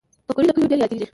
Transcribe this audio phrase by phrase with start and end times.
[0.27, 1.07] پکورې له کلیو ډېر یادېږي